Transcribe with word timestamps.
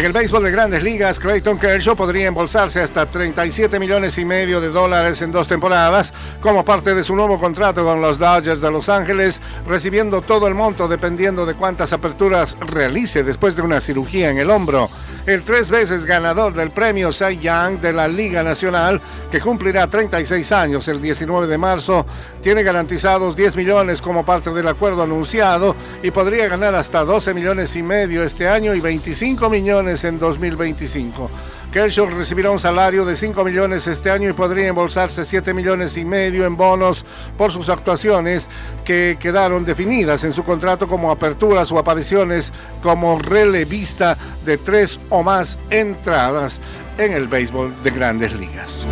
En 0.00 0.06
el 0.06 0.12
béisbol 0.14 0.42
de 0.42 0.50
grandes 0.50 0.82
ligas, 0.82 1.20
Clayton 1.20 1.58
Kershaw 1.58 1.94
podría 1.94 2.28
embolsarse 2.28 2.80
hasta 2.80 3.04
37 3.04 3.78
millones 3.78 4.16
y 4.16 4.24
medio 4.24 4.58
de 4.58 4.70
dólares 4.70 5.20
en 5.20 5.30
dos 5.30 5.46
temporadas 5.46 6.14
como 6.40 6.64
parte 6.64 6.94
de 6.94 7.04
su 7.04 7.14
nuevo 7.14 7.38
contrato 7.38 7.84
con 7.84 8.00
los 8.00 8.18
Dodgers 8.18 8.62
de 8.62 8.70
Los 8.70 8.88
Ángeles, 8.88 9.42
recibiendo 9.66 10.22
todo 10.22 10.48
el 10.48 10.54
monto 10.54 10.88
dependiendo 10.88 11.44
de 11.44 11.52
cuántas 11.52 11.92
aperturas 11.92 12.56
realice 12.60 13.22
después 13.22 13.56
de 13.56 13.60
una 13.60 13.78
cirugía 13.78 14.30
en 14.30 14.38
el 14.38 14.48
hombro. 14.48 14.88
El 15.26 15.42
tres 15.42 15.68
veces 15.68 16.06
ganador 16.06 16.54
del 16.54 16.70
premio 16.70 17.12
Cy 17.12 17.36
Young 17.36 17.78
de 17.80 17.92
la 17.92 18.08
Liga 18.08 18.42
Nacional, 18.42 19.02
que 19.30 19.38
cumplirá 19.38 19.86
36 19.86 20.50
años 20.52 20.88
el 20.88 21.02
19 21.02 21.46
de 21.46 21.58
marzo, 21.58 22.06
tiene 22.42 22.62
garantizados 22.62 23.36
10 23.36 23.54
millones 23.54 24.00
como 24.00 24.24
parte 24.24 24.50
del 24.50 24.66
acuerdo 24.66 25.02
anunciado 25.02 25.76
y 26.02 26.10
podría 26.10 26.48
ganar 26.48 26.74
hasta 26.74 27.04
12 27.04 27.34
millones 27.34 27.76
y 27.76 27.82
medio 27.82 28.22
este 28.22 28.48
año 28.48 28.74
y 28.74 28.80
25 28.80 29.50
millones 29.50 29.89
en 29.90 30.18
2025. 30.18 31.30
Kershaw 31.72 32.06
recibirá 32.06 32.50
un 32.50 32.58
salario 32.58 33.04
de 33.04 33.16
5 33.16 33.44
millones 33.44 33.86
este 33.86 34.10
año 34.10 34.28
y 34.28 34.32
podría 34.32 34.68
embolsarse 34.68 35.24
7 35.24 35.52
millones 35.52 35.96
y 35.96 36.04
medio 36.04 36.46
en 36.46 36.56
bonos 36.56 37.04
por 37.36 37.50
sus 37.52 37.68
actuaciones 37.68 38.48
que 38.84 39.18
quedaron 39.20 39.64
definidas 39.64 40.24
en 40.24 40.32
su 40.32 40.44
contrato 40.44 40.86
como 40.86 41.10
aperturas 41.10 41.70
o 41.72 41.78
apariciones 41.78 42.52
como 42.82 43.18
relevista 43.18 44.16
de 44.44 44.58
tres 44.58 45.00
o 45.10 45.22
más 45.22 45.58
entradas 45.70 46.60
en 46.98 47.12
el 47.12 47.28
béisbol 47.28 47.82
de 47.82 47.90
grandes 47.90 48.32
ligas. 48.34 48.86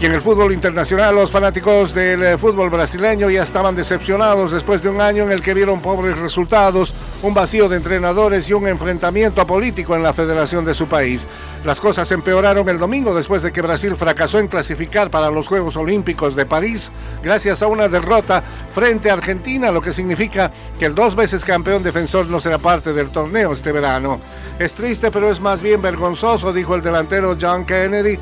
Y 0.00 0.06
en 0.06 0.14
el 0.14 0.22
fútbol 0.22 0.50
internacional, 0.54 1.14
los 1.14 1.30
fanáticos 1.30 1.92
del 1.92 2.22
eh, 2.22 2.38
fútbol 2.38 2.70
brasileño 2.70 3.28
ya 3.28 3.42
estaban 3.42 3.76
decepcionados 3.76 4.50
después 4.50 4.82
de 4.82 4.88
un 4.88 4.98
año 4.98 5.24
en 5.24 5.30
el 5.30 5.42
que 5.42 5.52
vieron 5.52 5.82
pobres 5.82 6.18
resultados, 6.18 6.94
un 7.22 7.34
vacío 7.34 7.68
de 7.68 7.76
entrenadores 7.76 8.48
y 8.48 8.54
un 8.54 8.66
enfrentamiento 8.66 9.46
político 9.46 9.94
en 9.94 10.02
la 10.02 10.14
federación 10.14 10.64
de 10.64 10.72
su 10.72 10.88
país. 10.88 11.28
Las 11.66 11.80
cosas 11.80 12.10
empeoraron 12.12 12.66
el 12.70 12.78
domingo 12.78 13.14
después 13.14 13.42
de 13.42 13.52
que 13.52 13.60
Brasil 13.60 13.94
fracasó 13.94 14.38
en 14.38 14.48
clasificar 14.48 15.10
para 15.10 15.30
los 15.30 15.46
Juegos 15.46 15.76
Olímpicos 15.76 16.34
de 16.34 16.46
París 16.46 16.90
gracias 17.22 17.62
a 17.62 17.66
una 17.66 17.86
derrota 17.88 18.42
frente 18.70 19.10
a 19.10 19.14
Argentina, 19.14 19.70
lo 19.70 19.82
que 19.82 19.92
significa 19.92 20.50
que 20.78 20.86
el 20.86 20.94
dos 20.94 21.14
veces 21.14 21.44
campeón 21.44 21.82
defensor 21.82 22.26
no 22.28 22.40
será 22.40 22.56
parte 22.56 22.94
del 22.94 23.10
torneo 23.10 23.52
este 23.52 23.70
verano. 23.70 24.18
Es 24.58 24.72
triste, 24.72 25.10
pero 25.10 25.30
es 25.30 25.40
más 25.40 25.60
bien 25.60 25.82
vergonzoso, 25.82 26.54
dijo 26.54 26.74
el 26.74 26.80
delantero 26.80 27.36
John 27.38 27.66
Kennedy 27.66 28.18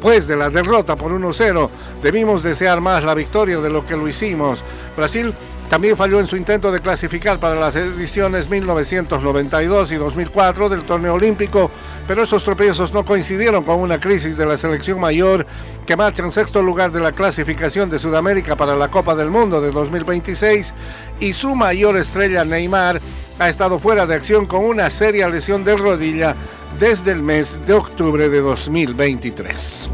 Después 0.00 0.26
de 0.26 0.34
la 0.34 0.48
derrota 0.48 0.96
por 0.96 1.12
1-0, 1.12 1.68
debimos 2.02 2.42
desear 2.42 2.80
más 2.80 3.04
la 3.04 3.12
victoria 3.12 3.58
de 3.58 3.68
lo 3.68 3.84
que 3.84 3.98
lo 3.98 4.08
hicimos. 4.08 4.64
Brasil 4.96 5.34
también 5.68 5.94
falló 5.94 6.20
en 6.20 6.26
su 6.26 6.36
intento 6.36 6.72
de 6.72 6.80
clasificar 6.80 7.38
para 7.38 7.60
las 7.60 7.76
ediciones 7.76 8.48
1992 8.48 9.92
y 9.92 9.96
2004 9.96 10.70
del 10.70 10.84
torneo 10.84 11.12
olímpico, 11.12 11.70
pero 12.08 12.22
esos 12.22 12.44
tropiezos 12.44 12.94
no 12.94 13.04
coincidieron 13.04 13.62
con 13.62 13.78
una 13.78 14.00
crisis 14.00 14.38
de 14.38 14.46
la 14.46 14.56
selección 14.56 14.98
mayor 14.98 15.46
que 15.86 15.96
marcha 15.96 16.22
en 16.22 16.32
sexto 16.32 16.62
lugar 16.62 16.92
de 16.92 17.00
la 17.00 17.12
clasificación 17.12 17.90
de 17.90 17.98
Sudamérica 17.98 18.56
para 18.56 18.76
la 18.76 18.90
Copa 18.90 19.14
del 19.14 19.30
Mundo 19.30 19.60
de 19.60 19.70
2026 19.70 20.72
y 21.20 21.34
su 21.34 21.54
mayor 21.54 21.98
estrella 21.98 22.42
Neymar 22.46 23.02
ha 23.40 23.48
estado 23.48 23.78
fuera 23.78 24.04
de 24.06 24.14
acción 24.14 24.46
con 24.46 24.64
una 24.64 24.90
seria 24.90 25.26
lesión 25.26 25.64
de 25.64 25.74
rodilla 25.74 26.36
desde 26.78 27.10
el 27.10 27.22
mes 27.22 27.56
de 27.66 27.72
octubre 27.72 28.28
de 28.28 28.40
2023. 28.42 29.90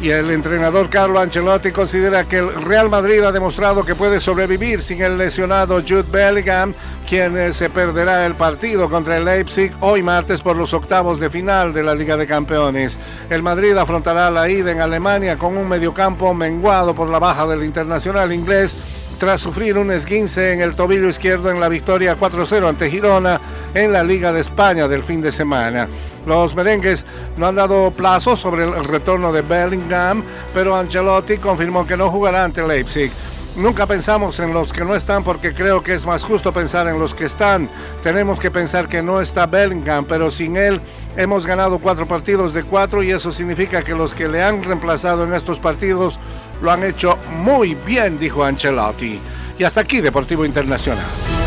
Y 0.00 0.10
el 0.10 0.30
entrenador 0.30 0.88
Carlo 0.88 1.18
Ancelotti 1.18 1.72
considera 1.72 2.24
que 2.24 2.38
el 2.38 2.54
Real 2.62 2.88
Madrid 2.88 3.22
ha 3.22 3.32
demostrado 3.32 3.84
que 3.84 3.96
puede 3.96 4.20
sobrevivir 4.20 4.80
sin 4.80 5.02
el 5.02 5.18
lesionado 5.18 5.82
Jude 5.86 6.04
Bellingham, 6.10 6.72
quien 7.06 7.36
eh, 7.36 7.52
se 7.52 7.68
perderá 7.68 8.24
el 8.24 8.34
partido 8.34 8.88
contra 8.88 9.16
el 9.16 9.24
Leipzig 9.26 9.72
hoy 9.80 10.02
martes 10.04 10.40
por 10.40 10.56
los 10.56 10.72
octavos 10.72 11.18
de 11.18 11.28
final 11.28 11.74
de 11.74 11.82
la 11.82 11.96
Liga 11.96 12.16
de 12.16 12.26
Campeones. 12.26 12.96
El 13.28 13.42
Madrid 13.42 13.76
afrontará 13.76 14.30
la 14.30 14.48
ida 14.48 14.70
en 14.70 14.80
Alemania 14.80 15.36
con 15.36 15.58
un 15.58 15.68
mediocampo 15.68 16.32
menguado 16.32 16.94
por 16.94 17.10
la 17.10 17.18
baja 17.18 17.46
del 17.46 17.64
internacional 17.64 18.32
inglés 18.32 18.76
tras 19.20 19.42
sufrir 19.42 19.76
un 19.76 19.90
esguince 19.90 20.54
en 20.54 20.62
el 20.62 20.74
tobillo 20.74 21.06
izquierdo 21.06 21.50
en 21.50 21.60
la 21.60 21.68
victoria 21.68 22.18
4-0 22.18 22.66
ante 22.66 22.90
Girona 22.90 23.38
en 23.74 23.92
la 23.92 24.02
Liga 24.02 24.32
de 24.32 24.40
España 24.40 24.88
del 24.88 25.02
fin 25.02 25.20
de 25.20 25.30
semana. 25.30 25.88
Los 26.24 26.54
merengues 26.54 27.04
no 27.36 27.46
han 27.46 27.56
dado 27.56 27.90
plazo 27.90 28.34
sobre 28.34 28.64
el 28.64 28.82
retorno 28.82 29.30
de 29.30 29.42
Bellingham, 29.42 30.24
pero 30.54 30.74
Ancelotti 30.74 31.36
confirmó 31.36 31.86
que 31.86 31.98
no 31.98 32.10
jugará 32.10 32.44
ante 32.44 32.66
Leipzig. 32.66 33.12
Nunca 33.56 33.84
pensamos 33.84 34.40
en 34.40 34.54
los 34.54 34.72
que 34.72 34.86
no 34.86 34.94
están 34.94 35.22
porque 35.22 35.52
creo 35.52 35.82
que 35.82 35.92
es 35.92 36.06
más 36.06 36.24
justo 36.24 36.50
pensar 36.50 36.88
en 36.88 36.98
los 36.98 37.14
que 37.14 37.26
están. 37.26 37.68
Tenemos 38.02 38.40
que 38.40 38.50
pensar 38.50 38.88
que 38.88 39.02
no 39.02 39.20
está 39.20 39.44
Bellingham, 39.44 40.06
pero 40.06 40.30
sin 40.30 40.56
él 40.56 40.80
hemos 41.14 41.44
ganado 41.44 41.78
cuatro 41.78 42.08
partidos 42.08 42.54
de 42.54 42.62
cuatro 42.62 43.02
y 43.02 43.10
eso 43.10 43.32
significa 43.32 43.82
que 43.82 43.94
los 43.94 44.14
que 44.14 44.28
le 44.28 44.42
han 44.42 44.64
reemplazado 44.64 45.24
en 45.24 45.34
estos 45.34 45.60
partidos 45.60 46.18
lo 46.60 46.70
han 46.70 46.84
hecho 46.84 47.18
muy 47.30 47.74
bien, 47.74 48.18
dijo 48.18 48.44
Ancelotti. 48.44 49.18
Y 49.58 49.64
hasta 49.64 49.80
aquí 49.80 50.00
Deportivo 50.00 50.44
Internacional. 50.44 51.39